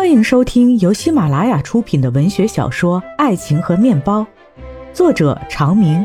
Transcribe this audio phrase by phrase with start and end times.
[0.00, 4.22] 欢迎收听由喜马拉雅出品的文学小说《爱情和面包》，
[4.94, 6.02] 作者长明，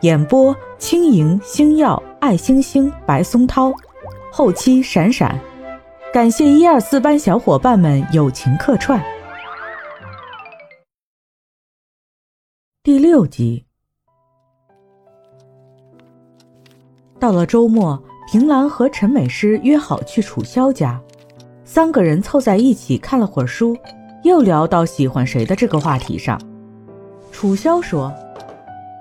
[0.00, 3.70] 演播轻盈、星耀、爱星星、白松涛，
[4.32, 5.38] 后期闪闪，
[6.10, 8.98] 感谢一二四班小伙伴们友情客串。
[12.82, 13.66] 第六集，
[17.20, 20.98] 到了周末，平兰和陈美诗约好去楚萧家。
[21.64, 23.74] 三个人凑在一起看了会儿书，
[24.22, 26.38] 又聊到喜欢谁的这个话题上。
[27.32, 28.12] 楚萧说：“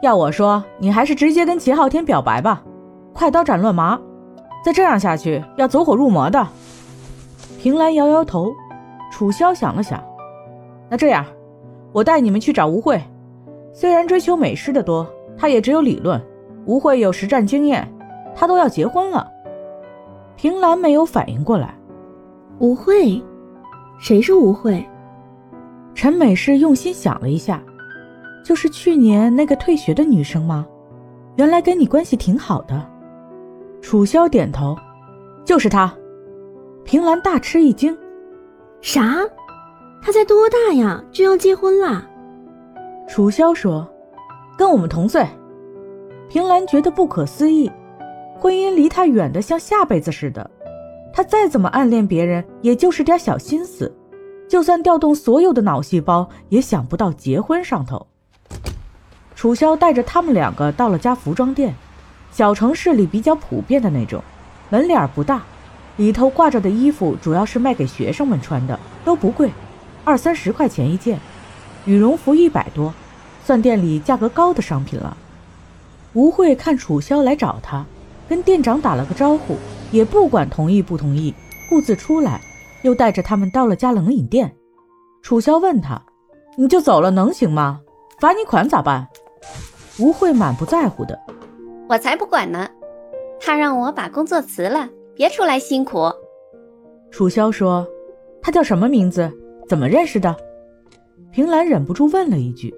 [0.00, 2.62] 要我说，你还是直接跟秦昊天表白吧，
[3.12, 4.00] 快刀斩乱麻。
[4.64, 6.46] 再这样下去，要走火入魔的。”
[7.60, 8.52] 平兰摇摇头。
[9.10, 10.02] 楚萧想了想
[10.88, 11.26] ：“那这样，
[11.92, 12.98] 我带你们去找吴慧。
[13.74, 15.06] 虽然追求美诗的多，
[15.36, 16.18] 她也只有理论；
[16.64, 17.86] 吴慧有实战经验，
[18.34, 19.28] 她都要结婚了。”
[20.36, 21.74] 平兰没有反应过来。
[22.62, 23.20] 吴慧，
[23.98, 24.88] 谁是吴慧？
[25.96, 27.60] 陈美是用心想了一下，
[28.44, 30.64] 就是去年那个退学的女生吗？
[31.34, 32.88] 原来跟你关系挺好的。
[33.80, 34.76] 楚萧点头，
[35.44, 35.92] 就是她。
[36.84, 37.98] 平兰大吃一惊，
[38.80, 39.16] 啥？
[40.00, 41.02] 她才多大呀？
[41.10, 42.08] 就要结婚啦？
[43.08, 43.84] 楚萧说，
[44.56, 45.26] 跟我们同岁。
[46.28, 47.68] 平兰觉得不可思议，
[48.38, 50.48] 婚姻离她远的像下辈子似的。
[51.14, 53.94] 他再怎么暗恋别人，也就是点小心思，
[54.48, 58.06] 就算调动所有的脑细胞，也想不到结婚上头。
[59.34, 61.74] 楚萧带着他们两个到了家服装店，
[62.30, 64.22] 小城市里比较普遍的那种，
[64.70, 65.42] 门脸不大，
[65.96, 69.50] 里头挂着的衣服主要是卖给学生们穿的，都不贵，
[70.04, 71.18] 二三十块钱一件，
[71.84, 72.94] 羽绒服一百多，
[73.44, 75.16] 算店里价格高的商品了。
[76.14, 77.84] 吴慧看楚萧来找他，
[78.28, 79.56] 跟店长打了个招呼。
[79.92, 81.32] 也不管同意不同意，
[81.68, 82.40] 顾自出来，
[82.82, 84.52] 又带着他们到了家冷饮店。
[85.22, 86.02] 楚萧问他
[86.58, 87.80] ：“你就走了能行吗？
[88.18, 89.06] 罚你款咋办？”
[90.00, 91.16] 吴慧满不在乎的
[91.88, 92.68] ：“我才不管呢，
[93.38, 96.10] 他让我把工作辞了，别出来辛苦。”
[97.12, 97.86] 楚萧说
[98.40, 99.30] ：“他叫什么名字？
[99.68, 100.34] 怎么认识的？”
[101.30, 102.74] 平兰忍不住问了一句：“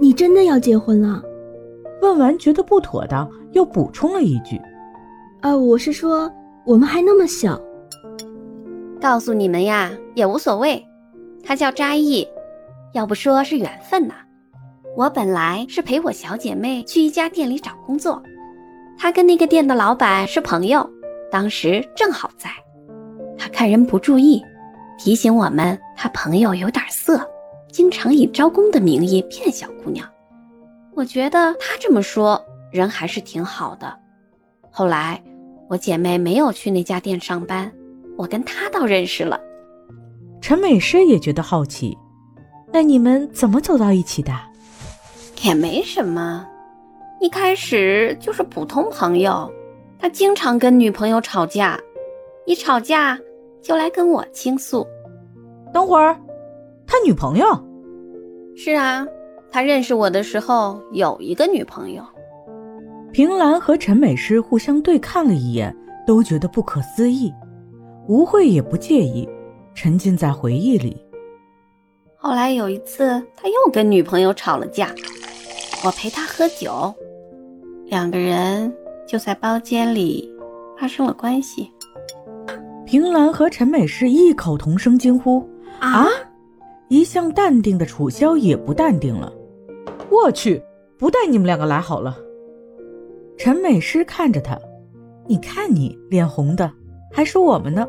[0.00, 1.22] 你真的要结婚了？”
[2.02, 4.60] 问完觉得不妥当，又补充了一句
[5.40, 6.30] ：“啊，我是说。”
[6.68, 7.58] 我们还那么小，
[9.00, 10.86] 告诉你们呀也无所谓。
[11.42, 12.28] 他叫扎毅，
[12.92, 14.16] 要不说是缘分呐。
[14.94, 18.22] 我本来是陪我小姐妹去一家店里找工作，
[18.98, 20.86] 她跟那个店的老板是朋友，
[21.30, 22.50] 当时正好在。
[23.38, 24.44] 他看人不注意，
[24.98, 27.18] 提醒我们他朋友有点色，
[27.72, 30.06] 经常以招工的名义骗小姑娘。
[30.94, 33.98] 我觉得他这么说人还是挺好的。
[34.70, 35.18] 后来。
[35.68, 37.70] 我姐妹没有去那家店上班，
[38.16, 39.38] 我跟她倒认识了。
[40.40, 41.96] 陈美诗也觉得好奇，
[42.72, 44.32] 那你们怎么走到一起的？
[45.42, 46.46] 也没什么，
[47.20, 49.50] 一开始就是普通朋友。
[50.00, 51.78] 他经常跟女朋友吵架，
[52.46, 53.18] 一吵架
[53.60, 54.86] 就来跟我倾诉。
[55.72, 56.16] 等会儿，
[56.86, 57.44] 他女朋友？
[58.56, 59.06] 是啊，
[59.50, 62.02] 他认识我的时候有一个女朋友。
[63.12, 65.74] 平兰和陈美诗互相对看了一眼，
[66.06, 67.32] 都觉得不可思议。
[68.06, 69.28] 吴慧也不介意，
[69.74, 70.96] 沉浸在回忆里。
[72.16, 74.94] 后来有一次，他又跟女朋友吵了架，
[75.84, 76.94] 我陪他喝酒，
[77.86, 78.72] 两个人
[79.06, 80.30] 就在包间里
[80.78, 81.70] 发生了关系。
[82.84, 85.46] 平兰和陈美诗异口同声惊呼
[85.80, 86.06] ：“啊！”
[86.88, 89.30] 一向淡定的楚萧也不淡定了。
[90.10, 90.62] 我去，
[90.98, 92.16] 不带你们两个来好了。
[93.38, 94.58] 陈美诗看着他，
[95.28, 96.70] 你看你脸红的，
[97.12, 97.88] 还说我们呢。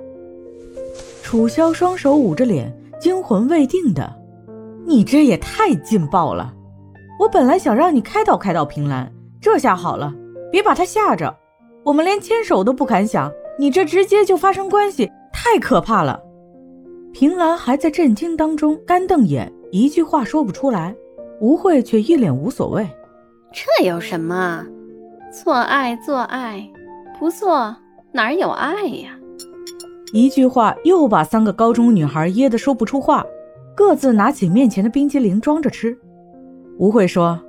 [1.24, 4.16] 楚萧双手捂着脸，惊魂未定的，
[4.86, 6.54] 你这也太劲爆了！
[7.20, 9.12] 我本来想让你开导开导平兰，
[9.42, 10.14] 这下好了，
[10.52, 11.36] 别把她吓着。
[11.84, 16.22] 我们连牵手都不敢想，你这直接就发生关系，太可怕了。
[17.12, 20.96] 平兰还在震惊当中，干瞪眼，一句话说不出来。
[21.42, 22.88] 吴慧却一脸无所谓，
[23.52, 24.64] 这有什么？
[25.32, 26.68] 做爱做爱，
[27.20, 27.76] 不做
[28.12, 29.12] 哪有爱呀？
[30.12, 33.24] 一句话又把三个高中女孩噎得说不出话，
[33.76, 35.96] 各自拿起面前的冰激凌装着吃。
[36.80, 37.40] 吴慧说：“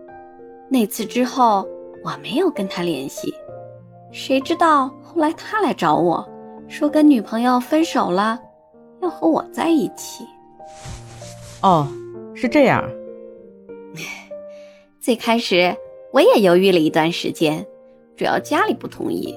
[0.68, 1.66] 那次之后
[2.04, 3.32] 我没有跟他联系，
[4.12, 6.28] 谁知道后来他来找我
[6.68, 8.38] 说跟女朋友分手了，
[9.00, 10.26] 要和我在一起。”
[11.62, 11.88] 哦，
[12.34, 12.84] 是这样。
[15.00, 15.74] 最开始
[16.12, 17.66] 我也犹豫了一段时间。
[18.20, 19.34] 主要家里不同意，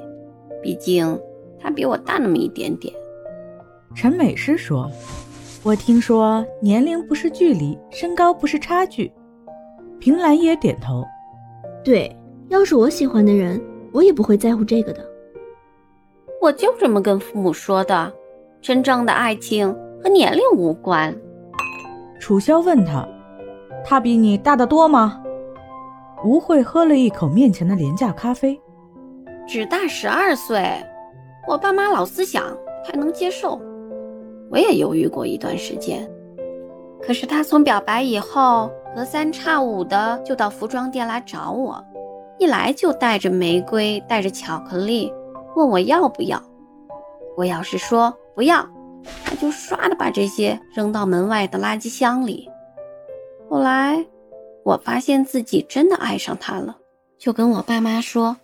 [0.62, 1.18] 毕竟
[1.58, 2.94] 他比我大那么一点点。
[3.96, 4.92] 陈美诗说
[5.64, 9.10] ：“我听说年龄不是距离，身高不是差距。
[10.02, 11.02] 平兰也点头。
[11.82, 12.14] 对，
[12.50, 13.58] 要是我喜欢的人，
[13.94, 15.00] 我也不会在乎这个的。
[16.42, 18.12] 我就这么跟父母说的，
[18.62, 21.16] 真正的爱情和年龄无关。
[22.20, 23.08] 楚萧问他
[23.86, 25.24] ：“他比你大得多吗？”
[26.26, 28.60] 吴慧喝了一口面前的廉价咖啡，
[29.48, 30.64] 只大十二岁。
[31.48, 32.46] 我爸妈老思想，
[32.86, 33.60] 还能接受。
[34.50, 36.10] 我也犹豫过一段时间，
[37.02, 41.84] 可是他从表白以后，隔三差五的就到服装店来找我，
[42.38, 45.12] 一来就带着玫瑰，带着巧克力。
[45.56, 46.42] 问我要不要，
[47.36, 48.68] 我要是说不要，
[49.26, 52.50] 他就唰的把这些扔到门外的垃圾箱里。
[53.50, 54.06] 后来，
[54.64, 56.78] 我发现自己真的爱上他了，
[57.18, 58.38] 就跟我爸妈说，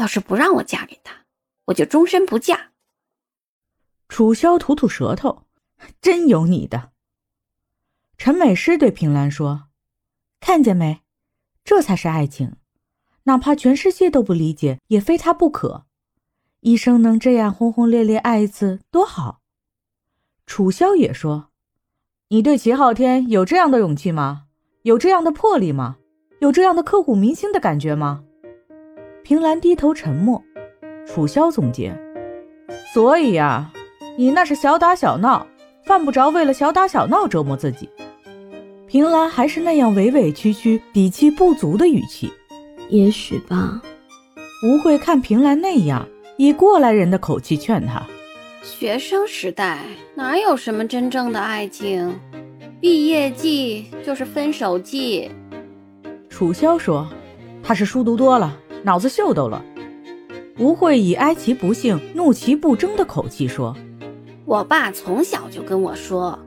[0.00, 1.26] 要是不让我嫁给他，
[1.66, 2.70] 我就终身不嫁。
[4.08, 5.44] 楚萧吐吐舌头，
[6.00, 6.92] 真有你的。
[8.16, 9.68] 陈美诗对平兰说
[10.40, 11.02] ：“看见没，
[11.62, 12.56] 这才是爱情，
[13.24, 15.84] 哪怕全世界都不理解，也非他不可。”
[16.60, 19.42] 一生能这样轰轰烈烈爱一次多好。
[20.46, 21.50] 楚萧也说
[22.28, 24.46] ：“你对齐昊天有这样的勇气吗？
[24.82, 25.98] 有这样的魄力吗？
[26.40, 28.24] 有这样的刻骨铭心的感觉吗？”
[29.22, 30.42] 平兰低头沉默。
[31.06, 31.96] 楚萧总结
[32.94, 33.72] ：“所以呀，
[34.16, 35.46] 你那是小打小闹，
[35.84, 37.88] 犯不着为了小打小闹折磨自己。”
[38.86, 42.32] 平兰还是那样委委屈屈、底气不足的语气
[42.90, 43.80] ：“也许吧。”
[44.66, 46.06] 吴慧看平兰那样。
[46.36, 48.02] 以过来人的口气劝他
[48.64, 49.80] ：“学生时代
[50.14, 52.18] 哪有什么真正的爱情？
[52.80, 55.30] 毕业季就是分手季。”
[56.30, 57.06] 楚萧说
[57.62, 59.64] ：“他是书读多了，脑子秀逗了。”
[60.58, 63.74] 吴慧以哀其不幸，怒其不争的口气说
[64.44, 66.38] ：“我爸从小就跟我说，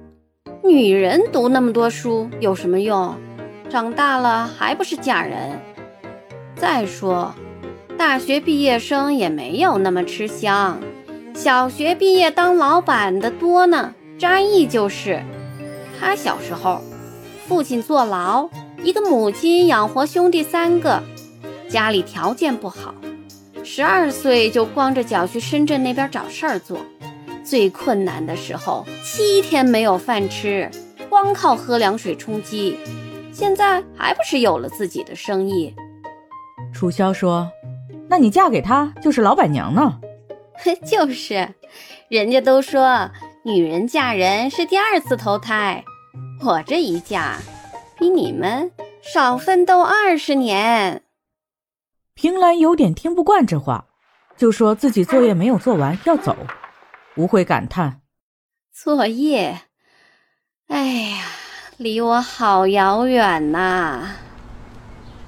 [0.63, 3.15] 女人读那么多书有什么用？
[3.69, 5.59] 长大了还不是嫁人？
[6.55, 7.33] 再说……”
[7.95, 10.79] 大学毕业生也没有那么吃香，
[11.35, 13.93] 小学毕业当老板的多呢。
[14.17, 15.21] 扎毅就是，
[15.99, 16.81] 他小时候，
[17.47, 18.49] 父亲坐牢，
[18.83, 21.03] 一个母亲养活兄弟三个，
[21.73, 22.93] 家里条件不好，
[23.63, 26.77] 十二岁就光着脚去深圳那边找事儿做，
[27.43, 30.69] 最困难的时候七天没有饭吃，
[31.09, 32.77] 光靠喝凉水充饥，
[33.31, 35.73] 现在还不是有了自己的生意？
[36.71, 37.49] 楚萧说。
[38.07, 39.99] 那你嫁给他就是老板娘呢？
[40.85, 41.55] 就是，
[42.07, 43.09] 人家都说
[43.43, 45.83] 女人嫁人是第二次投胎，
[46.45, 47.37] 我这一嫁，
[47.97, 48.69] 比你们
[49.01, 51.01] 少奋斗二十年。
[52.15, 53.85] 平兰有点听不惯这话，
[54.37, 56.35] 就说自己作业没有做完要走。
[57.15, 58.01] 吴慧感叹：
[58.71, 59.61] 作业，
[60.67, 61.25] 哎呀，
[61.77, 64.15] 离我好遥远呐。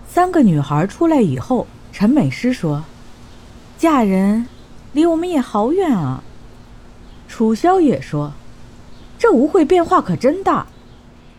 [0.07, 1.67] 三个女孩出来以后。
[1.91, 2.83] 陈美诗说
[3.79, 4.49] ：“嫁人，
[4.91, 6.21] 离我们也好远啊。”
[7.29, 8.33] 楚萧也说
[9.17, 10.67] ：“这吴慧变化可真大。”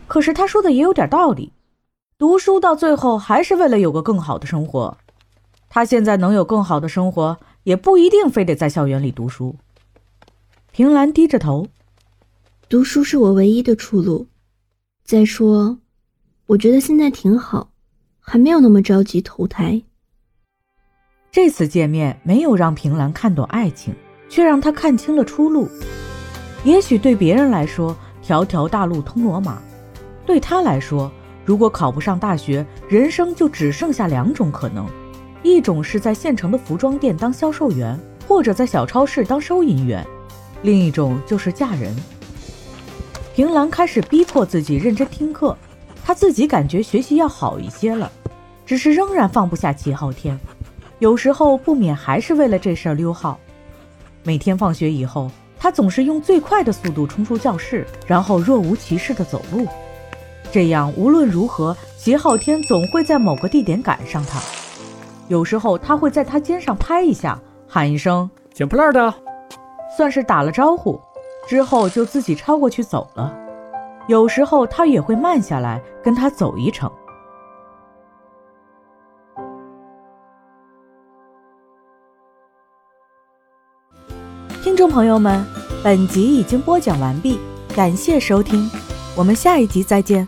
[0.07, 1.53] 可是她说的也有点道理，
[2.17, 4.97] 读书到最后还是为了有个更好的生活。
[5.69, 9.55] 他现在能有更好的生活，也不一定非得在校园里读书。
[10.71, 11.67] 平兰低着头
[12.69, 14.27] ：“读书是我唯一的出路。
[15.03, 15.79] 再说，
[16.47, 17.69] 我觉得现在挺好，
[18.19, 19.81] 还没有那么着急投胎。”
[21.31, 23.93] 这次见面没有让平兰看懂爱情，
[24.29, 25.67] 却让她看清了出路。
[26.63, 29.61] 也许对别人来说，条条大路通罗马；
[30.25, 31.11] 对她来说，
[31.45, 34.87] 如果考不上大学，人生就只剩下两种可能：
[35.43, 40.03] 一种是在县城的服装店当销售员，或者在小超市当收银员；
[40.63, 41.95] 另一种就是嫁人。
[43.35, 45.55] 平兰开始逼迫自己认真听课，
[46.03, 48.11] 她自己感觉学习要好一些了，
[48.65, 50.37] 只是仍然放不下齐昊天。
[50.99, 53.39] 有时候不免还是为了这事儿溜号。
[54.23, 55.29] 每天放学以后，
[55.59, 59.67] 她总是用最快的速度冲出教室，然后若无其事地走路。
[60.51, 64.41] 这样无论如何，齐昊天总会在某个地点赶上她。
[65.27, 69.13] 有时候他会在他肩上拍一下，喊一声“捡破烂的”，
[69.95, 70.99] 算是打了招呼，
[71.47, 73.33] 之后就自己超过去走了。
[74.07, 76.89] 有时候他也会慢下来跟他走一程。
[84.63, 85.45] 听众朋友们，
[85.83, 87.39] 本集已经播讲完毕，
[87.75, 88.69] 感谢收听，
[89.15, 90.25] 我们下一集再见。